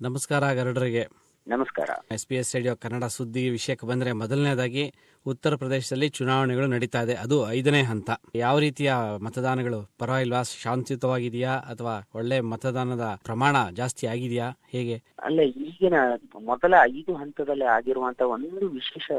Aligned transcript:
ನಮಸ್ಕಾರ 0.00 0.52
ಗರಡರಿಗೆ 0.52 1.08
ನಮಸ್ಕಾರ. 1.48 1.90
S 2.10 2.26
P 2.26 2.34
S 2.34 2.54
radio 2.54 2.76
Kannada 2.76 3.04
ಸುದ್ದಿ 3.04 3.50
ವಿಷಯಕ್ಕೆ 3.50 3.86
ಬಂದ್ರೆ 3.86 4.12
ಮೊದಲನೇದಾಗಿ 4.12 4.92
ಉತ್ತರ 5.26 5.56
ಪ್ರದೇಶದಲ್ಲಿ 5.56 6.08
ಚುನಾವಣೆಗಳು 6.08 6.66
ನಡೀತಾ 6.66 7.02
ಇದೆ. 7.02 7.14
ಅದು 7.14 7.50
ಐದನೇ 7.52 7.82
ಹಂತ. 7.82 8.10
ಯಾವ 8.34 8.58
ರೀತಿಯ 8.58 8.94
ಮತದಾನಗಳು? 9.24 9.90
ಪರವಾಗಿಲ್ವಾ? 9.98 10.42
ಶಾಂತಿಯುತವಾಗಿದೆಯಾ? 10.42 11.50
ಅಥವಾ 11.50 12.08
ಒಳ್ಳೆ 12.14 12.40
ಮತದಾನದ 12.40 13.18
ಪ್ರಮಾಣ 13.24 13.56
ಜಾಸ್ತಿ 13.72 14.06
ಆಗಿದೆಯಾ? 14.06 14.52
ಹೇಗೆ? 14.72 15.02
ಅಲ್ಲ 15.22 15.40
ಈಗಿನ 15.40 15.94
ಮೊದಲ 16.40 16.74
ಐದು 16.82 17.14
ಹಂತದಲ್ಲಿ 17.14 17.64
ಆಗಿರುವಂತ 17.64 18.22
ಒಂದು 18.22 18.68
ವಿಶೇಷ 18.68 19.10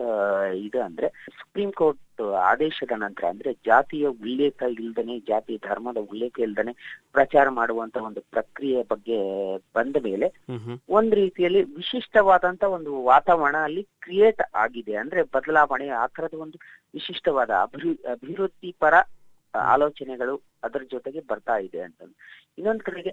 ಇದು 0.55 0.81
ಅಂದ್ರೆ 0.81 1.07
ಸುಪ್ರೀಂ 1.07 1.71
ಕೋರ್ಟ್ 1.71 2.01
ಆದೇಶದ 2.41 2.93
ನಂತರ 2.97 3.25
ಅಂದ್ರೆ 3.27 3.51
ಜಾತಿಯ 3.65 4.07
ಉಲ್ಲೇಖ 4.21 4.61
ಇಲ್ದನೆ 4.77 5.19
ಜಾತಿ 5.27 5.57
ಧರ್ಮದ 5.63 5.99
ಉಲ್ಲೇಖ 6.09 6.39
ಇಲ್ದನೆ 6.39 6.73
ಪ್ರಚಾರ 7.13 7.49
ಮಾಡುವಂತ 7.49 7.97
ಒಂದು 7.97 8.21
ಪ್ರಕ್ರಿಯೆ 8.31 8.81
ಬಗ್ಗೆ 8.89 9.17
ಬಂದ 9.75 9.95
ಮೇಲೆ 10.03 10.27
ಒಂದ್ 10.89 11.13
ರೀತಿಯಲ್ಲಿ 11.13 11.63
ವಿಶಿಷ್ಟವಾದಂತ 11.73 12.63
ಒಂದು 12.69 13.03
ವಾತಾವರಣ 13.03 13.57
ಅಲ್ಲಿ 13.63 13.83
ಕ್ರಿಯೇಟ್ 14.01 14.41
ಆಗಿದೆ. 14.55 14.95
ಅಂದ್ರೆ 14.95 15.23
ಬದಲಾವಣೆ 15.33 15.87
ಆಕರದ 15.97 16.17
ತರದ 16.21 16.39
ಒಂದು 16.39 16.57
ವಿಶಿಷ್ಟವಾದ 16.93 17.51
ಅಭಿವೃ 17.61 17.91
ಅಭಿವೃದ್ಧಿ 18.11 18.71
ಪರ 18.79 18.95
ಆಲೋಚನೆಗಳು 19.53 20.33
ಅದರ 20.63 20.81
ಜೊತೆಗೆ 20.91 21.19
ಬರ್ತಾ 21.29 21.57
ಇದೆ 21.57 21.79
ಅಂತ 21.81 22.01
ಇನ್ನೊಂದ್ 22.57 22.83
ಕಡೆಗೆ 22.83 23.11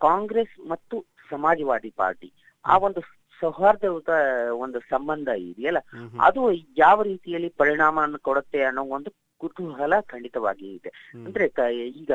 ಕಾಂಗ್ರೆಸ್ 0.00 0.54
ಮತ್ತು 0.68 0.96
ಸಮಾಜವಾದಿ 1.30 1.90
ಪಾರ್ಟಿ 1.96 2.28
ಆ 2.64 2.76
ಒಂದು 2.78 3.00
ಸೌಹಾರ್ದಯುತ 3.44 4.10
ಒಂದು 4.58 4.78
ಸಂಬಂಧ 4.90 5.28
ಇದೆಯಲ್ಲ. 5.44 5.80
ಅದು 6.20 6.42
ಯಾವ 6.78 6.98
ರೀತಿಯಲ್ಲಿ 7.02 7.50
ಪರಿಣಾಮವನ್ನು 7.62 8.18
ಕೊಡುತ್ತೆ 8.20 8.62
ಅನ್ನೋ 8.62 8.84
ಒಂದು 8.96 9.10
ಕುತೂಹಲ 9.40 9.94
ಖಂಡಿತವಾಗಿ 10.06 10.66
ಇದೆ 10.74 10.90
ಅಂದ್ರೆ 11.24 11.44
ಈಗ 11.94 12.12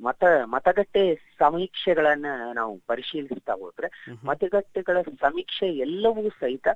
ಮತ 0.00 0.24
ಮತಗಟ್ಟೆ 0.46 1.02
ಸಮೀಕ್ಷೆಗಳನ್ನ 1.38 2.26
ನಾವು 2.54 2.72
ಪರಿಶೀಲಿಸ್ತಾ 2.86 3.54
ಹೋದ್ರೆ. 3.62 3.88
ಮತಗಟ್ಟೆಗಳ 4.24 4.96
ಸಮೀಕ್ಷೆ 5.20 5.68
ಎಲ್ಲವೂ 5.86 6.22
ಸಹಿತ 6.40 6.68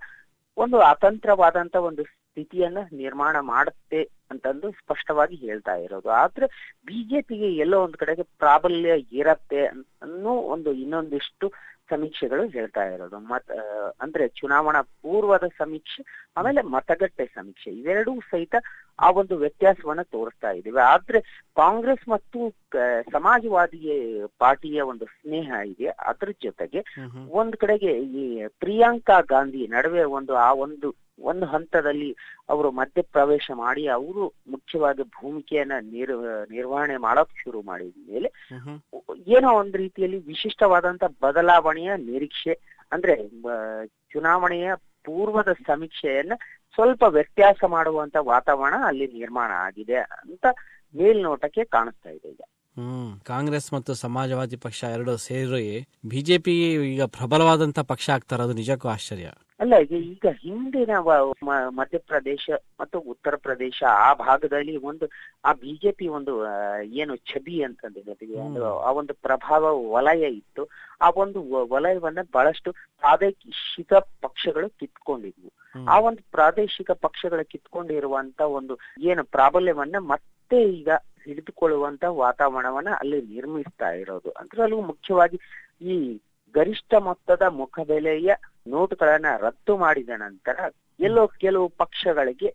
ಒಂದು 0.56 0.78
ಅತಂತ್ರವಾದಂತ 0.87 1.77
ಒಂದು 1.89 2.03
ಸ್ಥಿತಿಯನ್ನ 2.33 2.78
ನಿರ್ಮಾಣ 2.92 3.36
ಮಾಡುತ್ತೆ 3.41 4.02
ಅಂತಂದು 4.30 4.70
ಸ್ಪಷ್ಟವಾಗಿ 4.70 5.36
ಹೇಳ್ತಾ 5.36 5.75
ಇರೋದು. 5.77 6.08
ಆದ್ರೆ 6.08 6.47
ಬಿಜೆಪಿಗೆ 6.86 7.48
ಎಲ್ಲೋ 7.55 7.84
ಒಂದ್ 7.84 7.97
ಕಡೆಗೆ 7.97 8.22
ಪ್ರಾಬಲ್ಯ 8.22 8.92
ಇರತ್ತೆ 9.12 9.64
ಅನ್ನೋ 10.05 10.34
ಒಂದು 10.55 10.72
ಇನ್ನೊಂದಿಷ್ಟು 10.72 11.53
ಸಮೀಕ್ಷೆಗಳು 11.91 12.47
ಹೇಳ್ತಾ 12.48 12.84
ಇರೋದು. 12.84 13.19
ಮತ್ 13.19 13.50
ಅಂದ್ರೆ 14.00 14.28
ಚುನಾವಣಾ 14.28 14.80
ಪೂರ್ವದ 14.83 15.47
ಸಮೀಕ್ಷೆ 15.58 16.03
ಆಮೇಲೆ 16.36 16.62
ಮತಗಟ್ಟೆ 16.62 17.25
ಸಮೀಕ್ಷೆ 17.34 17.70
ಇವೆರಡೂ 17.70 18.20
ಸಹಿತ 18.30 18.55
ಆ 19.00 19.10
ಒಂದು 19.10 19.36
ವ್ಯತ್ಯಾಸವನ್ನ 19.36 20.03
ತೋರಿಸ್ತಾ 20.03 20.50
ಇದ್ದೀವಿ. 20.50 20.80
ಆದ್ರೆ 20.80 21.20
ಕಾಂಗ್ರೆಸ್ 21.56 22.08
ಮತ್ತು 22.08 22.41
ಸಮಾಜವಾದಿ 23.12 23.80
ಪಾರ್ಟಿಯ 24.38 24.80
ಒಂದು 24.80 25.05
ಸ್ನೇಹ 25.05 25.53
ಇದೆ. 25.66 25.86
ಅದ್ರ 26.08 26.30
ಜೊತೆಗೆ. 26.42 26.83
ಒಂದ್ 27.28 27.56
ಕಡೆಗೆ 27.56 27.92
ಈ 28.20 28.25
ಪ್ರಿಯಾಂಕಾ 28.60 29.20
ಗಾಂಧಿ 29.20 29.66
ನಡುವೆ 29.66 30.05
ಒಂದು 30.19 30.34
ಆ 30.36 30.53
ಒಂದು 30.53 31.02
ಒಂದು 31.23 31.47
ಹಂತದಲ್ಲಿ 31.47 32.17
ಅವರು 32.48 32.70
ಮಧ್ಯಪ್ರವೇಶ 32.70 33.51
ಮಾಡಿ 33.55 33.87
ಅವರು 33.87 34.33
ಮುಖ್ಯವಾದ 34.48 35.01
ಭೂಮಿಕೆಯನ್ನ 35.01 35.73
ನಿರ್ 35.83 36.12
ನಿರ್ವಹಣೆ 36.51 36.97
ಮಾಡಕ್ 36.97 37.31
ಶುರು 37.45 37.62
ಮಾಡಿದ 37.62 38.12
ಮೇಲೆ. 38.12 38.33
ಏನೋ 39.27 39.53
ಒಂದ್ 39.53 39.77
ರೀತಿಯಲ್ಲಿ 39.77 40.19
ವಿಶಿಷ್ಟವಾದಂತ 40.19 41.05
ಬದಲಾವಣೆಯ 41.23 41.91
ನಿರೀಕ್ಷೆ 41.97 42.53
ಅಂದ್ರೆ 42.93 43.28
ಚುನಾವಣೆಯ 44.12 44.70
ಪೂರ್ವದ 44.77 45.53
ಸಮೀಕ್ಷೆಯನ್ನ 45.53 46.33
ಸ್ವಲ್ಪ 46.75 47.05
ವ್ಯತ್ಯಾಸ 47.09 47.65
ಮಾಡುವಂತ 47.67 48.17
ವಾತಾವರಣ 48.20 48.75
ಅಲ್ಲಿ 48.87 49.06
ನಿರ್ಮಾಣ 49.06 49.50
ಆಗಿದೆ 49.50 49.97
ಅಂತ 49.97 50.47
ಮೇಲ್ನೋಟಕ್ಕೆ 50.95 51.65
ಕಾಣಿಸ್ತಾ 51.65 52.11
ಇದೆ 52.11 52.28
ಈಗ. 52.28 52.41
ಹ್ಮ್. 52.77 53.20
ಕಾಂಗ್ರೆಸ್ 53.20 53.73
ಮತ್ತು 53.73 53.95
ಸಮಾಜವಾದಿ 53.95 54.56
ಪಕ್ಷ 54.56 54.84
ಎರಡು 54.84 55.17
ಸೇರಿ 55.17 55.87
ಬಿಜೆಪಿ 56.09 56.75
ಈಗ 56.75 57.03
ಪ್ರಬಲವಾದಂತ 57.03 57.78
ಪಕ್ಷ 57.81 58.11
ಆಗ್ತಾರದು 58.11 58.53
ನಿಜಕ್ಕೂ 58.53 58.89
ಆಶ್ಚರ್ಯ. 58.89 59.31
ಅಲ್ಲ 59.62 59.74
ಈಗ 59.96 60.27
ಹಿಂದಿನ 60.41 60.92
ಮಧ್ಯಪ್ರದೇಶ 61.70 62.44
ಮತ್ತು 62.80 63.00
ಉತ್ತರ 63.12 63.34
ಪ್ರದೇಶ 63.36 63.78
ಆ 63.98 64.14
ಭಾಗದಲ್ಲಿ 64.14 64.77
ಒಂದು 64.77 65.06
ಆ 65.44 65.53
ಬಿಜೆಪಿ 65.53 66.06
ಒಂದು 66.09 66.32
ಏನು 66.94 67.16
ಛಬಿ 67.16 67.56
ಅಂತಂದ್ರೆ 67.62 68.14
ಆ 68.87 68.92
ಒಂದು 68.92 69.14
ಪ್ರಭಾವ 69.14 69.64
ವಲಯ 69.92 70.25
ಇತ್ತು. 70.31 70.64
ಆ 71.00 71.10
ಒಂದು 71.14 71.38
ವಲಯವನ್ನ 71.75 72.19
ಬಹಳಷ್ಟು 72.32 72.72
ಪ್ರಾದೇಶಿಕ 72.72 73.92
ಪಕ್ಷಗಳು 74.20 74.69
ಕಿತ್ಕೊಂಡಿದ್ವು. 74.81 75.50
ಆ 75.88 75.98
ಒಂದು 76.00 76.22
ಪ್ರಾದೇಶಿಕ 76.31 76.91
ಪಕ್ಷಗಳ 76.91 77.42
ಕಿತ್ಕೊಂಡಿರುವಂತ 77.42 78.41
ಒಂದು 78.41 78.76
ಏನು 79.03 79.25
ಪ್ರಾಬಲ್ಯವನ್ನ 79.25 79.97
ಮತ್ತೆ 80.12 80.60
ಈಗ 80.72 80.91
ಹಿಡಿದುಕೊಳ್ಳುವಂತ 81.25 82.04
ವಾತಾವರಣವನ್ನ 82.25 82.88
ಅಲ್ಲಿ 83.00 83.20
ನಿರ್ಮಿಸ್ತಾ 83.34 83.91
ಇರೋದು. 83.92 84.31
ಅದರಲ್ಲೂ 84.31 84.81
ಮುಖ್ಯವಾಗಿ 84.82 85.38
ಈ 85.87 85.97
ಗರಿಷ್ಠ 86.54 86.94
ಮೊತ್ತದ 87.00 87.44
ಮುಖಬೆಲೆಯ 87.52 88.30
ನೋಟುಗಳನ್ನ 88.66 89.30
ರದ್ದು 89.36 89.74
ಮಾಡಿದ 89.76 90.12
ನಂತರ 90.16 90.56
ಎಲ್ಲೋ 91.00 91.24
ಕೆಲವು 91.38 91.66
ಪಕ್ಷಗಳಿಗೆ 91.76 92.48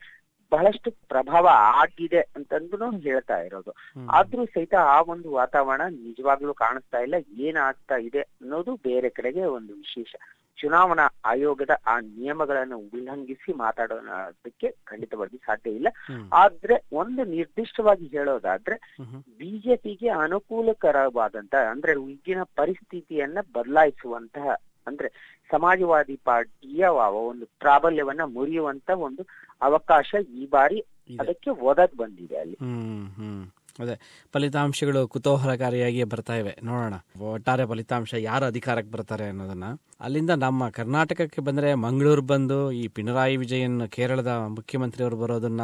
ಬಹಳಷ್ಟು 0.52 0.92
ಪ್ರಭಾವ 0.92 1.48
ಆಗಿದೆ 1.52 2.20
ಅಂತಂದು 2.20 2.90
ಹೇಳ್ತಾ 2.92 3.38
ಇರೋದು. 3.38 3.72
ಆದ್ರೂ 4.10 4.46
ಸಹಿತ 4.46 4.74
ಆ 4.76 5.02
ಒಂದು 5.02 5.32
ವಾತಾವರಣ 5.32 5.82
ನಿಜವಾಗ್ಲೂ 5.90 6.54
ಕಾಣಿಸ್ತಾ 6.54 6.98
ಇಲ್ಲ. 6.98 7.16
ಏನಾಗ್ತಾ 7.40 7.96
ಇದೆ 7.96 8.22
ಅನ್ನೋದು 8.22 8.76
ಬೇರೆ 8.76 9.10
ಕಡೆಗೆ 9.10 9.46
ಒಂದು 9.46 9.74
ವಿಶೇಷ. 9.74 10.16
ಚುನಾವಣಾ 10.58 11.14
ಆಯೋಗದ 11.26 11.70
ಆ 11.88 12.00
ನಿಯಮಗಳನ್ನು 12.00 12.78
ಉಲ್ಲಂಘಿಸಿ 12.78 13.54
ಮಾತಾಡೋದಕ್ಕೆ 13.54 14.76
ಖಂಡಿತವಾಗಿ 14.86 15.38
ಸಾಧ್ಯ 15.38 15.72
ಇಲ್ಲ. 15.72 15.88
ಆದ್ರೆ 16.34 16.84
ಒಂದು 16.92 17.24
ನಿರ್ದಿಷ್ಟವಾಗಿ 17.24 18.08
ಹೇಳೋದಾದ್ರೆ. 18.08 18.96
ಬಿಜೆಪಿಗೆ 19.38 20.10
ಅನುಕೂಲಕರವಾದಂತಹ 20.10 21.72
ಅಂದ್ರೆ 21.72 22.12
ಈಗಿನ 22.12 22.44
ಪರಿಸ್ಥಿತಿಯನ್ನ 22.44 23.38
ಬದಲಾಯಿಸುವಂತಹ 23.54 24.56
ಅಂದ್ರೆ 24.88 25.38
ಸಮಾಜವಾದಿ 25.52 26.16
ಪಾರ್ಟಿಯ 26.16 26.88
ಒಂದು 26.88 27.46
ಪ್ರಾಬಲ್ಯವನ್ನ 27.46 28.22
ಮುರಿಯುವಂತ 28.26 28.90
ಒಂದು 28.90 29.26
ಅವಕಾಶ 29.62 30.16
ಈ 30.36 30.46
ಬಾರಿ 30.46 30.80
ಅದಕ್ಕೆ 31.20 31.50
ಒದಗ್ 31.50 31.98
ಬಂದಿದೆ 31.98 32.38
ಅಲ್ಲಿ. 32.38 32.54
ಹ್ಮ್ 32.54 33.10
ಹ್ಮ್. 33.10 33.46
ಅದೇ 33.80 34.00
ಫಲಿತಾಂಶಗಳು 34.34 35.08
ಕುತೂಹಲಕಾರಿಯಾಗಿ 35.08 36.04
ಬರ್ತಾ 36.04 36.34
ಇವೆ. 36.34 36.56
ನೋಡೋಣ. 36.64 36.94
ಒಟ್ಟಾರೆ 37.22 37.66
ಫಲಿತಾಂಶ 37.66 38.14
ಯಾರು 38.14 38.46
ಅಧಿಕಾರಕ್ಕೆ 38.46 38.92
ಬರ್ತಾರೆ 38.92 39.28
ಅನ್ನೋದನ್ನ. 39.28 39.64
ಅಲ್ಲಿಂದ 40.02 40.30
ನಮ್ಮ 40.30 40.70
ಕರ್ನಾಟಕಕ್ಕೆ 40.70 41.42
ಬಂದ್ರೆ 41.42 41.74
ಮಂಗಳೂರು 41.74 42.22
ಬಂದು 42.22 42.72
ಈ 42.72 42.88
ಪಿಣರಾಯಿ 42.88 43.38
ವಿಜಯನ್ 43.38 43.90
ಕೇರಳದ 43.90 44.28
ಮುಖ್ಯಮಂತ್ರಿ 44.28 45.04
ಅವರು 45.04 45.16
ಬರೋದನ್ನ 45.16 45.62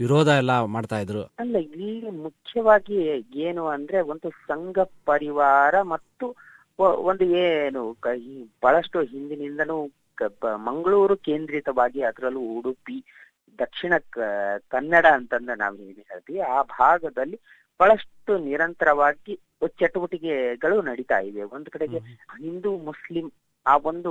ವಿರೋಧ 0.00 0.28
ಎಲ್ಲ 0.28 0.64
ಮಾಡ್ತಾ 0.64 0.98
ಇದ್ರು. 0.98 1.22
ಅಲ್ಲ 1.22 1.56
ಇಲ್ಲಿ 1.56 2.10
ಮುಖ್ಯವಾಗಿ 2.10 2.94
ಏನು 3.34 3.66
ಅಂದ್ರೆ 3.66 4.00
ಒಂದು 4.00 4.30
ಸಂಘ 4.30 4.78
ಪರಿವಾರ 4.78 5.82
ಮತ್ತು 5.82 6.36
ಒಂದು 6.78 7.24
ಏನು 7.40 7.82
ಬಹಳಷ್ಟು 8.62 9.02
ಹಿಂದಿನಿಂದನೂ 9.02 9.76
ಮಂಗಳೂರು 10.68 11.16
ಕೇಂದ್ರಿತವಾಗಿ 11.16 12.00
ಅದರಲ್ಲೂ 12.02 12.40
ಉಡುಪಿ 12.40 12.96
ದಕ್ಷಿಣ 13.58 13.94
ಕನ್ನಡ 14.68 15.06
ಅಂತಂದ 15.12 15.50
ನಾವು 15.56 15.76
ಏನು 15.88 16.02
ಹೇಳ್ತೀವಿ. 16.10 16.40
ಆ 16.56 16.62
ಭಾಗದಲ್ಲಿ 16.62 17.38
ಬಹಳಷ್ಟು 17.80 18.32
ನಿರಂತರವಾಗಿ 18.38 19.34
ಚಟುವಟಿಕೆಗಳು 19.80 20.82
ನಡೀತಾ 20.82 21.18
ಇವೆ. 21.28 21.42
ಒಂದು 21.56 21.70
ಕಡೆಗೆ 21.70 21.98
ಹಿಂದೂ 22.42 22.70
ಮುಸ್ಲಿಂ 22.88 23.26
ಆ 23.66 23.74
ಒಂದು 23.90 24.10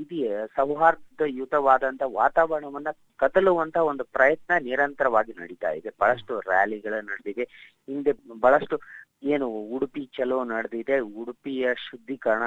ಇದೆಯೇ 0.00 0.30
ಸೌಹಾರ್ದಯುತವಾದಂತ 0.56 2.02
ವಾತಾವರಣವನ್ನ 2.12 2.90
ಕದಲುವಂತ 3.16 3.76
ಒಂದು 3.90 4.04
ಪ್ರಯತ್ನ 4.04 4.52
ನಿರಂತರವಾಗಿ 4.60 5.32
ನಡೀತಾ 5.40 5.70
ಇದೆ. 5.70 5.90
ಬಹಳಷ್ಟು 6.00 6.40
ರ್ಯಾಲಿಗಳು 6.40 7.00
ನಡೆದಿವೆ 7.00 7.44
ಹಿಂದೆ 7.88 8.12
ಬಹಳಷ್ಟು 8.40 8.76
ಏನು 9.22 9.48
ಉಡುಪಿ 9.48 10.10
ಚಲೋ 10.16 10.44
ನಡೆದಿದೆ 10.44 10.98
ಉಡುಪಿಯ 10.98 11.74
ಶುದ್ಧೀಕರಣ 11.74 12.42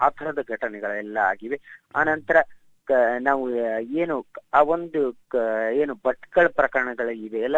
ಆ, 0.00 0.08
ತರದ 0.08 0.38
ಘಟನೆಗಳೆಲ್ಲ 0.48 1.16
ಆಗಿವೆ. 1.16 1.60
ಆನಂತರ 1.96 2.36
ನಾವು 3.18 3.50
ಏನು 3.80 4.26
ಆ 4.54 4.62
ಒಂದು 4.62 5.12
ಕ- 5.12 5.36
ಏನು 5.72 5.94
ಭಟ್ಕಳ 5.94 6.46
ಪ್ರಕರಣಗಳು 6.46 7.10
ಇವೆ. 7.10 7.40
ಎಲ್ಲ. 7.40 7.56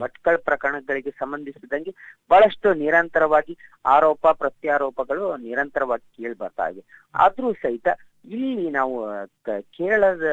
ಭಟ್ಕಳ 0.00 0.36
ಪ್ರಕರಣಗಳಿಗೆ 0.36 1.10
ಸಂಬಂಧಿಸಿದಂಗೆ 1.10 1.94
ಬಹಳಷ್ಟು 2.30 2.74
ನಿರಂತರವಾಗಿ 2.74 3.58
ಆರೋಪ 3.86 4.28
ಪ್ರತ್ಯಾರೋಪಗಳು 4.28 5.36
ನಿರಂತರವಾಗಿ 5.36 6.22
ಕೇಳಿ 6.22 6.34
ಬರ್ತಾ 6.34 6.68
ಇವೆ. 6.68 6.84
ಆದ್ರೂ 7.14 7.52
ಸಹಿತ 7.52 7.88
ಇಲ್ಲಿ 8.24 8.70
ನಾವು 8.70 8.96
ಕೇರಳದ 9.72 10.26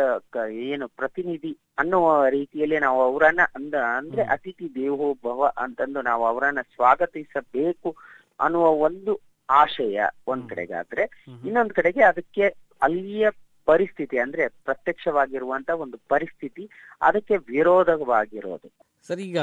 ಏನು 0.65 0.87
ಪ್ರತಿನಿಧಿ 0.87 1.51
ಅನ್ನುವ 1.77 2.07
ರೀತಿಯಲ್ಲಿ 2.29 2.77
ನಾವು 2.79 3.01
ಅವರನ್ನ 3.01 3.43
ಅಂದ 3.55 3.75
ಅಂದ್ರೆ 3.95 4.21
ಅತಿಥಿ 4.21 4.75
ದೇವೋ 4.75 5.13
ಭವ 5.23 5.51
ಅಂತಂದು 5.57 6.01
ನಾವು 6.01 6.25
ಅವರನ್ನ 6.25 6.61
ಸ್ವಾಗತಿಸಬೇಕು 6.75 7.91
ಅನ್ನುವ 8.39 8.65
ಒಂದು 8.79 9.13
ಆಶಯ 9.49 9.99
ಒಂದ್. 10.27 10.45
ಕಡೆಗಾದ್ರೆ. 10.49 11.03
ಇನ್ನೊಂದ್ 11.45 11.73
ಕಡೆಗೆ 11.73 12.01
ಅದಕ್ಕೆ 12.03 12.45
ಅಲ್ಲಿಯ 12.81 13.27
ಪರಿಸ್ಥಿತಿ 13.67 14.17
ಅಂದ್ರೆ 14.17 14.47
ಪ್ರತ್ಯಕ್ಷವಾಗಿರುವಂತ 14.63 15.69
ಒಂದು 15.75 15.97
ಪರಿಸ್ಥಿತಿ 16.07 16.63
ಅದಕ್ಕೆ 17.01 17.37
ವಿರೋಧವಾಗಿರೋದು 17.49 18.69
ಸರ್ 19.05 19.19
ಈಗ 19.19 19.39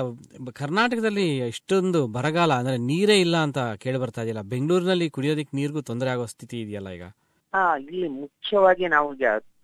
ಕರ್ನಾಟಕದಲ್ಲಿ 0.55 1.39
ಇಷ್ಟೊಂದು 1.49 2.07
ಬರಗಾಲ 2.09 2.53
ಅಂದ್ರೆ 2.53 2.77
ನೀರೇ 2.87 3.21
ಇಲ್ಲ 3.21 3.37
ಅಂತ 3.37 3.59
ಕೇಳಿ 3.79 3.99
ಬರ್ತಾ 3.99 4.23
ಇದೆಯಲ್ಲ 4.23 4.43
ಬೆಂಗಳೂರಿನಲ್ಲಿ 4.49 5.11
ಕುಡಿಯೋದಕ್ಕೆ 5.11 5.57
ನೀರಿಗೂ 5.57 5.81
ತೊಂದರೆ 5.83 6.11
ಆಗೋ 6.11 6.27
ಸ್ಥಿತಿ 6.27 6.61
ಇದೆಯಲ್ಲ 6.61 6.91
ಈಗ 6.91 7.07
ಹಾ 7.55 7.63
ಇಲ್ಲಿ 7.89 8.09
ಮುಖ್ಯವಾಗಿ 8.23 8.87
ನಾವು 8.89 9.11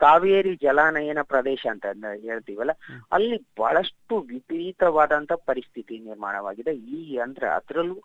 ಕಾವೇರಿ 0.04 0.52
ಜಲಾನಯನ 0.62 1.20
ಪ್ರದೇಶ 1.32 1.62
ಅಂತ 1.70 1.86
ಹೇಳ್ತೀವಲ್ಲ 2.24 2.72
ಅಲ್ಲಿ 3.12 3.36
ಬಹಳಷ್ಟು 3.60 4.14
ವಿಪರೀತವಾದಂತ 4.30 5.32
ಪರಿಸ್ಥಿತಿ 5.50 5.94
ನಿರ್ಮಾಣವಾಗಿದೆ. 6.08 6.72
ಈ 6.96 7.00
ಅಂದ್ರೆ 7.24 7.46
ಅದರಲ್ಲೂ 7.48 7.96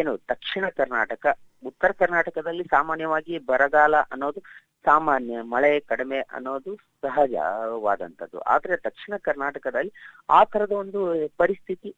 ಏನು 0.00 0.12
ದಕ್ಷಿಣ 0.32 0.64
ಕರ್ನಾಟಕ 0.80 1.26
ಉತ್ತರ 1.70 1.90
ಕರ್ನಾಟಕದಲ್ಲಿ 2.02 2.64
ಸಾಮಾನ್ಯವಾಗಿ 2.66 3.34
ಬರಗಾಲ 3.50 3.94
ಅನ್ನೋದು 4.14 4.40
ಸಾಮಾನ್ಯ 4.84 5.42
ಮಳೆ 5.52 5.70
ಕಡಿಮೆ 5.90 6.18
ಅನ್ನೋದು 6.36 6.72
ಸಹಜವಾದಂತದ್ದು. 7.04 8.38
ಆದ್ರೆ 8.54 8.74
ದಕ್ಷಿಣ 8.88 9.14
ಕರ್ನಾಟಕದಲ್ಲಿ 9.28 9.92
ಆ 10.28 10.40
ತರದ 10.44 10.74
ಒಂದು 10.82 11.00
ಪರಿಸ್ಥಿತಿ 11.36 11.90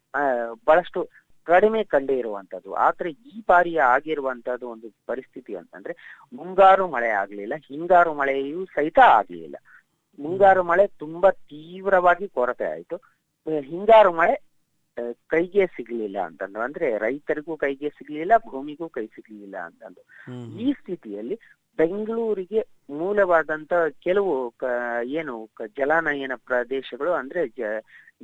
ಬಹಳಷ್ಟು 0.69 1.01
ಕಡಿಮೆ 1.47 1.81
ಕಂಡು 1.85 2.13
ಇರುವಂತದ್ದು 2.13 2.71
ಆದ್ರೆ 2.87 3.11
ಈ 3.31 3.35
ಬಾರಿ 3.49 3.73
ಆಗಿರುವಂತದ್ದು 3.93 4.67
ಒಂದು 4.75 4.89
ಪರಿಸ್ಥಿತಿ 5.07 5.53
ಅಂತಂದ್ರೆ 5.57 5.95
ಮುಂಗಾರು 6.33 6.85
ಮಳೆ 6.95 7.11
ಆಗ್ಲಿಲ್ಲ 7.23 7.55
ಹಿಂಗಾರು 7.69 8.13
ಮಳೆಯೂ 8.21 8.61
ಸಹಿತ 8.77 8.99
ಆಗ್ಲಿಲ್ಲ. 9.19 9.57
ಮುಂಗಾರು 10.19 10.63
ಮಳೆ 10.63 10.85
ತುಂಬಾ 11.03 11.31
ತೀವ್ರವಾಗಿ 11.53 12.27
ಕೊರತೆ 12.29 12.67
ಆಯ್ತು. 12.75 12.97
ಹಿಂಗಾರು 13.71 14.13
ಮಳೆ 14.21 14.35
ಕೈಗೆ 15.33 15.65
ಸಿಗ್ಲಿಲ್ಲ 15.67 16.19
ಅಂತಂದು. 16.29 16.59
ಅಂದ್ರೆ 16.67 16.87
ರೈತರಿಗೂ 16.99 17.55
ಕೈಗೆ 17.57 17.89
ಸಿಗ್ಲಿಲ್ಲ 17.89 18.33
ಭೂಮಿಗೂ 18.49 18.87
ಕೈ 18.89 19.07
ಸಿಗ್ಲಿಲ್ಲ 19.07 19.57
ಅಂತಂದು. 19.69 20.03
ಈ 20.65 20.67
ಸ್ಥಿತಿಯಲ್ಲಿ 20.81 21.37
ಬೆಂಗಳೂರಿಗೆ 21.79 22.61
ಮೂಲವಾದಂತ 22.89 23.73
ಕೆಲವು 24.01 24.33
ಏನು 25.19 25.35
ಜಲಾನಯನ 25.77 26.35
ಪ್ರದೇಶಗಳು 26.47 27.13
ಅಂದ್ರೆ 27.13 27.43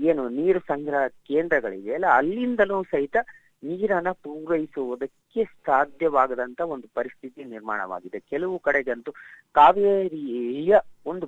ಏನು 0.04 0.28
ನೀರು 0.28 0.60
ಸಂಗ್ರಹ 0.68 1.06
ಕೇಂದ್ರಗಳಿವೆಯಲ್ಲ 1.28 2.06
ಅಲ್ಲಿಂದಲೂ 2.16 2.82
ಸಹಿತ 2.84 3.16
ನೀರನ್ನ 3.62 4.10
ಪೂರೈಸುವುದಕ್ಕೆ 4.22 5.42
ಸಾಧ್ಯವಾಗದಂತ 5.66 6.60
ಒಂದು 6.66 6.86
ಪರಿಸ್ಥಿತಿ 6.94 7.44
ನಿರ್ಮಾಣವಾಗಿದೆ. 7.44 8.20
ಕೆಲವು 8.30 8.58
ಕಡೆಗಂತೂ 8.58 9.10
ಕಾವೇರಿಯ 9.54 10.72
ಒಂದು 11.06 11.26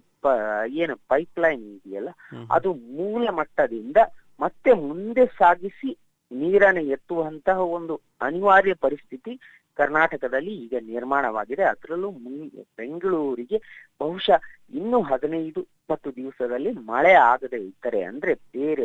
ಏನು 0.77 0.97
ಪೈಪ್ 1.09 1.39
ಲೈನ್ 1.39 1.65
ಇದೆಯಲ್ಲ 1.77 2.11
ಅದು 2.51 2.71
ಮೂಲ 2.97 3.29
ಮಟ್ಟದಿಂದ 3.31 3.99
ಮತ್ತೆ 4.41 4.73
ಮುಂದೆ 4.83 5.27
ಸಾಗಿಸಿ 5.39 5.91
ನೀರನ್ನು 6.31 6.83
ಎತ್ತುವಂತಹ 6.89 7.59
ಒಂದು 7.71 7.95
ಅನಿವಾರ್ಯ 8.21 8.75
ಪರಿಸ್ಥಿತಿ 8.75 9.33
ಕರ್ನಾಟಕದಲ್ಲಿ 9.77 10.55
ಈಗ 10.57 10.75
ನಿರ್ಮಾಣವಾಗಿದೆ. 10.83 11.63
ಅದರಲ್ಲೂ 11.63 12.11
ಮುಂ- 12.11 12.67
ಬೆಂಗಳೂರಿಗೆ 12.77 13.59
ಬಹುಶಃ 14.01 14.41
ಇನ್ನು 14.71 15.03
ಹದಿನೈದು 15.03 15.61
ಇಪ್ಪತ್ತು 15.61 16.17
ದಿವಸದಲ್ಲಿ 16.17 16.73
ಮಳೆ 16.73 17.13
ಆಗದೆ 17.13 17.57
ಇದ್ದರೆ 17.57 18.03
ಅಂದ್ರೆ 18.03 18.35
ಬೇರೆ 18.35 18.85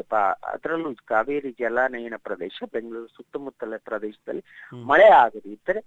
ಅದರಲ್ಲೂ 0.53 0.95
ಕಾವೇರಿ 1.05 1.51
ಜಲಾನಯನ 1.51 2.13
ಪ್ರದೇಶ 2.23 2.63
ಬೆಂಗಳೂರು 2.73 3.07
ಸುತ್ತಮುತ್ತಲ 3.07 3.73
ಪ್ರದೇಶದಲ್ಲಿ 3.77 4.43
ಮಳೆ 4.85 5.05
ಆಗದೆ 5.05 5.49
ಇದ್ದರೆ 5.49 5.81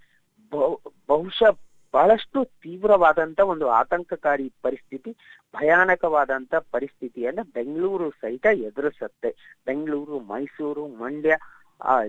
ಬಹು- 0.51 0.93
ಬಹುಶಃ 1.07 1.51
ಬಹಳಷ್ಟು 1.93 2.45
ತೀವ್ರವಾದಂತ 2.45 3.39
ಒಂದು 3.39 3.69
ಆತಂಕಕಾರಿ 3.69 4.53
ಪರಿಸ್ಥಿತಿ 4.61 5.11
ಭಯಾನಕವಾದಂತ 5.55 6.55
ಪರಿಸ್ಥಿತಿಯನ್ನ 6.55 7.39
ಬೆಂಗಳೂರು 7.53 8.11
ಸಹಿತ 8.11 8.45
ಎದುರಿಸುತ್ತೆ. 8.53 9.59
ಬೆಂಗಳೂರು 9.65 10.19
ಮೈಸೂರು 10.19 10.87
ಮಂಡ್ಯ 10.87 11.35
ಆ 11.83 12.01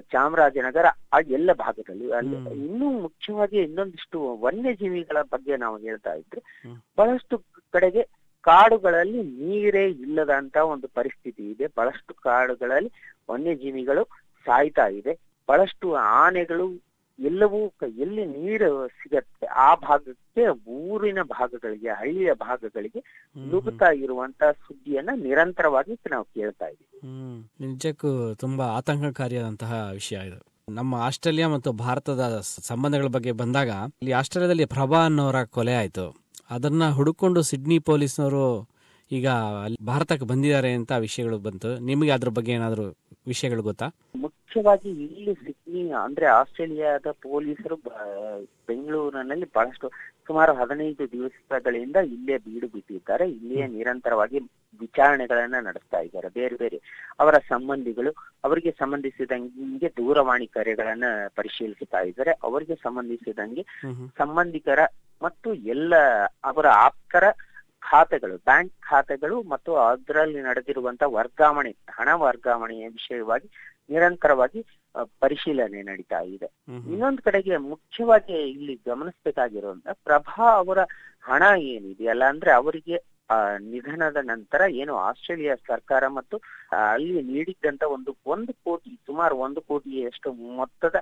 ಚಾಮರಾಜನಗರ 0.00 0.86
ಆ 1.12 1.18
ಎಲ್ಲ 1.28 1.52
ಭಾಗದಲ್ಲಿ. 1.52 2.12
ಅಲ್ಲಿ 2.12 2.36
ಇನ್ನೂ 2.36 2.90
ಮುಖ್ಯವಾಗಿ 3.00 3.56
ಇನ್ನೊಂದಿಷ್ಟು 3.56 4.18
ವನ್ಯಜೀವಿಗಳ 4.40 5.22
ಬಗ್ಗೆ 5.22 5.56
ನಾವು 5.56 5.78
ಹೇಳ್ತಾ 5.78 6.12
ಇದ್ರೆ 6.14 6.42
ಬಹಳಷ್ಟು 6.98 7.38
ಕಡೆಗೆ 7.72 8.02
ಕಾಡುಗಳಲ್ಲಿ 8.40 9.22
ನೀರೇ 9.22 9.84
ಇಲ್ಲದಂತ 9.86 10.56
ಒಂದು 10.56 10.88
ಪರಿಸ್ಥಿತಿ 10.88 11.50
ಇದೆ. 11.50 11.66
ಬಹಳಷ್ಟು 11.66 12.14
ಕಾಡುಗಳಲ್ಲಿ 12.14 12.90
ವನ್ಯಜೀವಿಗಳು 13.30 14.04
ಸಾಯ್ತಾ 14.44 14.86
ಇದೆ. 14.86 15.18
ಬಹಳಷ್ಟು 15.48 15.94
ಆನೆಗಳು 15.94 16.66
ಎಲ್ಲವೂ 17.18 17.72
ಎಲ್ಲಿ 17.98 18.26
ನೀರು 18.26 18.88
ಸಿಗತ್ತೆ 18.88 19.46
ಆ 19.46 19.74
ಭಾಗಕ್ಕೆ 19.74 20.46
ಊರಿನ 20.70 21.18
ಭಾಗಗಳಿಗೆ 21.22 21.88
ಹಳ್ಳಿಯ 21.88 22.32
ಭಾಗಗಳಿಗೆ 22.32 23.00
ನುಗ್ತಾ 23.36 23.90
ಇರುವಂತ 23.90 24.42
ಸುದ್ದಿಯನ್ನ 24.44 25.10
ನಿರಂತರವಾಗಿ 25.22 25.98
ನಾವು 26.10 26.24
ಕೇಳ್ತಾ 26.24 26.66
ಇದ್ದೀವಿ. 26.66 27.00
ನಿಜಕ್ಕೂ 27.60 28.34
ತುಂಬಾ 28.34 28.64
ಆತಂಕಕಾರಿಯಾದಂತಹ 28.64 29.88
ವಿಷಯ 29.92 30.16
ಇದು. 30.16 30.40
ನಮ್ಮ 30.68 30.94
ಆಸ್ಟ್ರೇಲಿಯಾ 30.94 31.48
ಮತ್ತು 31.48 31.72
ಭಾರತದ 31.72 32.40
ಸಂಬಂಧಗಳ 32.42 33.06
ಬಗ್ಗೆ 33.06 33.32
ಬಂದಾಗ 33.32 33.68
ಇಲ್ಲಿ 33.68 34.12
ಆಸ್ಟ್ರೇಲಿಯಾದಲ್ಲಿ 34.12 34.64
ಪ್ರಭಾ 34.64 35.04
ಅನ್ನೋರ 35.04 35.44
ಕೊಲೆ 35.44 35.74
ಆಯ್ತು. 35.74 36.16
ಅದನ್ನ 36.50 36.90
ಹುಡುಕೊಂಡು 36.90 37.42
ಸಿಡ್ನಿ 37.42 37.78
ಪೊಲೀಸ್ನವರು 37.78 38.68
ಈಗ 39.12 39.28
ಅಲ್ಲಿ 39.28 39.86
ಭಾರತಕ್ಕೆ 39.86 40.26
ಬಂದಿದ್ದಾರೆ 40.26 40.72
ಅಂತ 40.72 40.92
ವಿಷಯಗಳು 40.92 41.38
ಬಂತು. 41.38 41.78
ನಿಮಗೆ 41.78 42.10
ಅದ್ರ 42.10 42.28
ಬಗ್ಗೆ 42.28 42.52
ಏನಾದ್ರು 42.52 42.98
ವಿಷಯಗಳು 43.26 43.62
ಗೊತ್ತಾ? 43.62 43.86
ಮುಖ್ಯವಾಗಿ 44.16 44.90
ಇಲ್ಲಿ 44.90 45.34
ಸಿಡ್ನಿ 45.72 45.92
ಅಂದ್ರೆ 46.06 46.26
ಆಸ್ಟ್ರೇಲಿಯಾದ 46.38 47.10
ಪೊಲೀಸರು 47.24 47.76
ಬೆಂಗಳೂರಿನಲ್ಲಿ 48.68 49.46
ಬಹಳಷ್ಟು 49.56 49.86
ಸುಮಾರು 50.26 50.52
ಹದಿನೈದು 50.54 51.04
ದಿವಸಗಳಿಂದ 51.12 51.98
ಇಲ್ಲೇ 52.14 52.36
ಬೀಡು 52.46 52.68
ಬಿಟ್ಟಿದ್ದಾರೆ. 52.74 53.24
ಇಲ್ಲಿಯೇ 53.36 53.66
ನಿರಂತರವಾಗಿ 53.76 54.38
ವಿಚಾರಣೆಗಳನ್ನ 54.80 55.56
ನಡೆಸ್ತಾ 55.68 56.00
ಇದ್ದಾರೆ. 56.06 56.28
ಬೇರೆ 56.38 56.56
ಬೇರೆ 56.56 56.78
ಅವರ 57.20 57.34
ಸಂಬಂಧಿಗಳು 57.48 58.10
ಅವರಿಗೆ 58.44 58.72
ಸಂಬಂಧಿಸಿದಂಗೆ 58.82 59.88
ದೂರವಾಣಿ 60.00 60.46
ಕರೆಗಳನ್ನ 60.56 61.04
ಪರಿಶೀಲಿಸುತ್ತಾ 61.36 62.02
ಇದ್ದಾರೆ. 62.10 62.34
ಅವರಿಗೆ 62.42 62.76
ಸಂಬಂಧಿಸಿದಂಗೆ. 62.84 63.64
ಸಂಬಂಧಿಕರ 64.20 64.80
ಮತ್ತು 65.22 65.48
ಎಲ್ಲ 65.74 65.94
ಅವರ 66.44 66.66
ಆಪ್ತರ 66.86 67.24
ಖಾತೆಗಳು 67.90 68.36
ಬ್ಯಾಂಕ್ 68.48 68.72
ಖಾತೆಗಳು 68.88 69.36
ಮತ್ತು 69.52 69.70
ಅದರಲ್ಲಿ 69.86 70.40
ನಡೆದಿರುವಂತಹ 70.42 71.08
ವರ್ಗಾವಣೆ 71.18 71.72
ಹಣ 71.90 72.08
ವರ್ಗಾವಣೆಯ 72.24 72.84
ವಿಷಯವಾಗಿ 72.88 73.48
ನಿರಂತರವಾಗಿ 73.90 74.60
ಪರಿಶೀಲನೆ 75.22 75.82
ನಡೀತಾ 75.82 76.20
ಇದೆ. 76.34 76.48
ಇನ್ನೊಂದು 76.92 77.22
ಕಡೆಗೆ 77.22 77.56
ಮುಖ್ಯವಾಗಿ 77.70 78.36
ಇಲ್ಲಿ 78.50 78.74
ಗಮನಿಸಬೇಕಾಗಿರುವಂತ 78.86 79.88
ಪ್ರಭಾ 80.04 80.46
ಅವರ 80.56 80.80
ಹಣ 81.24 81.42
ಏನಿದೆಯಲ್ಲ 81.72 82.22
ಅಂದ್ರೆ 82.24 82.52
ಅವರಿಗೆ 82.52 82.96
ಆ 83.30 83.36
ನಿಧನದ 83.64 84.18
ನಂತರ 84.22 84.62
ಏನು 84.74 84.94
ಆಸ್ಟ್ರೇಲಿಯಾ 84.98 85.54
ಸರ್ಕಾರ 85.68 86.04
ಮತ್ತು 86.08 86.36
ಅಲ್ಲಿ 86.90 87.22
ನೀಡಿದ್ದಂತ 87.30 87.82
ಒಂದು 87.96 88.10
ಒಂದು 88.26 88.52
ಕೋಟಿ 88.64 88.90
ಸುಮಾರು 89.06 89.34
ಒಂದು 89.36 89.60
ಕೋಟಿಯಷ್ಟು 89.60 90.32
ಮೊತ್ತದ 90.58 90.96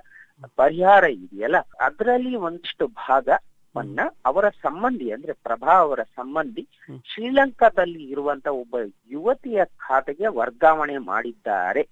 ಪರಿಹಾರ 0.55 1.03
ಇದೆಯಲ್ಲ 1.17 1.57
ಅದರಲ್ಲಿ 1.79 2.35
ಒಂದಿಷ್ಟು 2.47 2.87
ಭಾಗವನ್ನ 3.01 3.99
ಅವರ 4.25 4.45
ಸಂಬಂಧಿ 4.63 5.07
ಅಂದ್ರೆ 5.11 5.33
ಪ್ರಭಾ 5.47 5.73
ಅವರ 5.77 6.03
ಸಂಬಂಧಿ 6.15 6.63
ಶ್ರೀಲಂಕಾದಲ್ಲಿ 7.05 8.03
ಇರುವಂತ 8.03 8.47
ಒಬ್ಬ 8.61 8.75
ಯುವತಿಯ 9.09 9.61
ಖಾತೆಗೆ 9.77 10.27
ವರ್ಗಾವಣೆ 10.39 10.97
ಮಾಡಿದ್ದಾರೆ. 11.11 11.83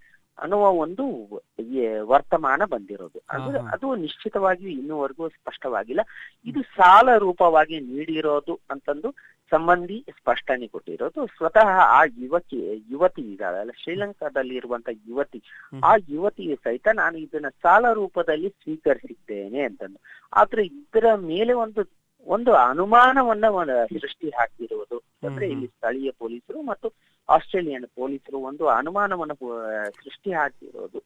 ಅನ್ನುವ 0.43 0.63
ಒಂದು 0.83 1.05
ವರ್ತಮಾನ 2.11 2.61
ಬಂದಿರೋದು. 2.73 3.19
ಅಂದ್ರೆ 3.33 3.59
ಅದು 3.73 3.87
ನಿಶ್ಚಿತವಾಗಿಯೂ 3.95 4.71
ಇನ್ನುವರೆಗೂ 4.71 5.25
ಸ್ಪಷ್ಟವಾಗಿಲ್ಲ. 5.29 6.03
ಇದು 6.45 6.61
ಸಾಲ 6.77 7.17
ರೂಪವಾಗಿ 7.17 7.77
ನೀಡಿರೋದು 7.91 8.55
ಅಂತಂದು 8.71 9.11
ಸಂಬಂಧಿ 9.51 9.97
ಸ್ಪಷ್ಟನೆ 10.17 10.65
ಕೊಟ್ಟಿರೋದು. 10.67 11.19
ಸ್ವತಃ 11.37 11.69
ಆ 11.97 12.01
ಯುವತಿ 12.23 12.57
ಯುವತಿ 12.91 13.21
ಇದ್ದಾಳಲ್ಲ 13.21 13.71
ಶ್ರೀಲಂಕಾದಲ್ಲಿ 13.83 14.55
ಇರುವಂತ 14.55 14.89
ಯುವತಿ 15.07 15.39
ಆ 15.83 15.93
ಯುವತಿಯು 16.09 16.57
ಸಹಿತ 16.63 16.87
ನಾನು 16.93 17.17
ಇದನ್ನ 17.17 17.49
ಸಾಲ 17.63 17.93
ರೂಪದಲ್ಲಿ 17.93 18.49
ಸ್ವೀಕರಿಸಿದ್ದೇನೆ 18.63 19.61
ಅಂತಂದು. 19.61 19.99
ಆದ್ರೆ 20.33 20.65
ಇದರ 20.65 21.15
ಮೇಲೆ 21.31 21.53
ಒಂದು 21.65 21.83
ಒಂದು 22.27 22.51
ಅನುಮಾನವನ್ನ 22.53 23.45
ಸೃಷ್ಟಿ 23.99 24.29
ಹಾಕಿರುವುದು 24.29 24.97
ಅಂದ್ರೆ 25.27 25.45
ಇಲ್ಲಿ 25.49 25.67
ಸ್ಥಳೀಯ 25.67 26.09
ಪೊಲೀಸರು 26.19 26.59
ಮತ್ತು 26.61 26.87
ಆಸ್ಟ್ರೇಲಿಯನ್ 27.35 27.87
ಪೊಲೀಸರು 27.99 28.37
ಒಂದು 28.49 28.63
ಅನುಮಾನವನ್ನು 28.77 29.35
ಸೃಷ್ಟಿ 29.99 30.31
ಹಾಕಿರೋದು. 30.31 30.99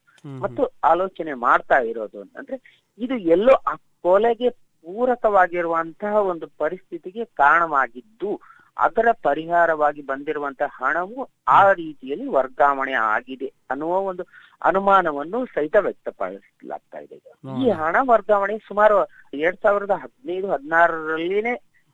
ಮತ್ತು 0.43 0.63
ಆಲೋಚನೆ 0.83 1.33
ಮಾಡ್ತಾ 1.45 1.77
ಇರೋದು 1.91 2.19
ಅಂದ್ರೆ 2.39 2.57
ಇದು 2.99 3.15
ಎಲ್ಲೋ 3.35 3.53
ಆ 3.71 3.73
ಕೊಲೆಗೆ 4.05 4.49
ಪೂರಕವಾಗಿರುವಂತಹ 4.85 6.13
ಒಂದು 6.31 6.45
ಪರಿಸ್ಥಿತಿಗೆ 6.57 7.23
ಕಾರಣವಾಗಿದ್ದು 7.41 8.31
ಅದರ 8.77 9.07
ಪರಿಹಾರವಾಗಿ 9.21 10.01
ಬಂದಿರುವಂತಹ 10.01 10.69
ಹಣವು 10.79 11.19
ಆ 11.55 11.59
ರೀತಿಯಲ್ಲಿ 11.73 12.27
ವರ್ಗಾವಣೆ 12.27 12.93
ಆಗಿದೆ 13.09 13.49
ಅನ್ನುವ 13.71 13.99
ಒಂದು 14.11 14.23
ಅನುಮಾನವನ್ನು 14.61 15.39
ಸಹಿತ 15.45 15.75
ವ್ಯಕ್ತಪಡಿಸಲಾಗ್ತಾ 15.85 16.99
ಇದೆ. 17.05 17.17
ಈ 17.61 17.69
ಹಣ 17.81 17.95
ವರ್ಗಾವಣೆ 18.11 18.55
ಸುಮಾರು 18.67 18.97
ಎರಡ್ 19.43 19.61
ಸಾವಿರದ 19.63 19.95
ಹದಿನೈದು 20.03 20.47
ಹದಿನಾರರಲ್ಲಿನೇ 20.53 21.53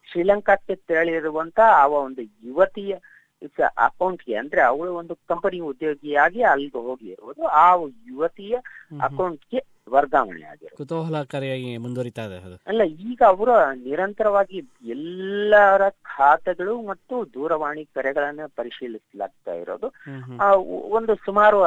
ಶ್ರೀಲಂಕಾಕ್ಕೆ 0.09 0.75
ತೆರಳಿರುವಂತ 0.89 1.59
ಆ 1.73 1.85
ಒಂದು 1.99 2.21
ಯುವತಿಯ 2.47 2.93
ಅಕೌಂಟ್ಗೆ 3.77 4.35
ಅಂದ್ರೆ 4.35 4.61
ಅವಳು 4.61 4.95
ಒಂದು 4.95 5.15
ಕಂಪನಿ 5.15 5.59
ಉದ್ಯೋಗಿಯಾಗಿ 5.59 6.41
ಅಲ್ಲಿಗೆ 6.41 6.77
ಹೋಗಿರುವುದು 6.77 7.43
ಆ 7.45 7.67
ಯುವತಿಯ. 8.07 8.55
ಅಕೌಂಟ್ಗೆ 9.01 9.59
ವರ್ಗಾವಣೆ 9.89 10.43
ಆಗಿರೋದು. 10.43 10.75
ಕುತೂಹಲಕಾರಿಯಾಗಿ 10.75 11.77
ಮುಂದುವರಿತಾ 11.77 12.23
ಇದೆ 12.23 12.57
ಅಲ್ಲ 12.67 12.81
ಈಗ 12.83 13.21
ಅವರು 13.27 13.53
ನಿರಂತರವಾಗಿ 13.83 14.57
ಎಲ್ಲರ 14.85 15.89
ಖಾತೆಗಳು 15.89 16.81
ಮತ್ತು 16.81 17.33
ದೂರವಾಣಿ 17.33 17.85
ಕರೆಗಳನ್ನ 17.85 18.39
ಪರಿಶೀಲಿಸಲಾಗ್ತಾ 18.55 19.53
ಇರೋದು. 19.53 19.87
ಒಂದು 20.89 21.15
ಸುಮಾರು 21.15 21.59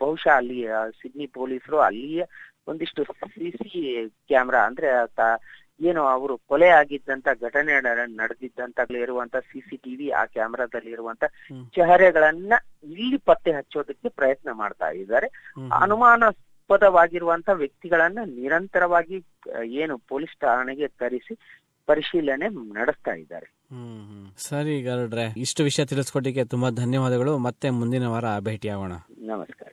ಬಹುಶಃ 0.00 0.32
ಅಲ್ಲಿ 0.36 0.58
ಸಿಡ್ನಿ 1.02 1.26
ಪೊಲೀಸರು 1.26 1.78
ಅಲ್ಲಿಯ 1.78 2.24
ಒಂದಿಷ್ಟು 2.68 3.04
ಸಿ 3.62 3.80
ಕ್ಯಾಮ್ರಾ 4.28 4.60
ಅಂದ್ರೆ 4.60 4.88
ಏನು 5.80 6.02
ಅವರು 6.02 6.36
ಕೊಲೆ 6.36 6.68
ಆಗಿದ್ದಂತ 6.68 7.28
ಘಟನೆ 7.40 7.80
ನಡೆದಿದ್ದಂತ 8.16 8.80
ಇರುವಂತ 9.00 9.36
ಸಿಸಿಟಿವಿ 9.36 10.10
ಆ 10.10 10.24
ಕ್ಯಾಮ್ರಾದಲ್ಲಿ 10.24 10.90
ಇರುವಂತ 10.90 11.24
ಚಹರೆಗಳನ್ನ 11.76 12.52
ಇಲ್ಲಿ 12.84 13.16
ಪತ್ತೆ 13.16 13.52
ಹಚ್ಚೋದಕ್ಕೆ 13.52 14.08
ಪ್ರಯತ್ನ 14.08 14.52
ಮಾಡ್ತಾ 14.52 14.90
ಇದ್ದಾರೆ. 14.90 15.26
ಅನುಮಾನಾಸ್ಪದವಾಗಿರುವಂತ 15.80 17.48
ವ್ಯಕ್ತಿಗಳನ್ನ 17.48 18.18
ನಿರಂತರವಾಗಿ 18.24 19.24
ಏನು 19.64 19.98
ಪೊಲೀಸ್ 19.98 20.40
ಠಾಣೆಗೆ 20.40 20.88
ಕರೆಸಿ 20.88 21.34
ಪರಿಶೀಲನೆ 21.86 22.48
ನಡೆಸ್ತಾ 22.48 23.10
ಇದ್ದಾರೆ. 23.10 23.46
ಹ್ಮ್ 23.70 24.08
ಹ್ಮ್. 24.08 24.32
ಸರಿ 24.36 24.82
ಗರುಡ್ರೆ 24.82 25.34
ಇಷ್ಟು 25.36 25.62
ವಿಷಯ 25.62 25.84
ತಿಳಿಸ್ಕೊಟ್ಟಿಗೆ 25.84 26.44
ತುಂಬಾ 26.44 26.70
ಧನ್ಯವಾದಗಳು. 26.70 27.38
ಮತ್ತೆ 27.38 27.70
ಮುಂದಿನ 27.70 28.06
ವಾರ 28.06 28.24
ಭೇಟಿಯಾಗೋಣ. 28.38 28.92
ನಮಸ್ಕಾರ. 29.18 29.72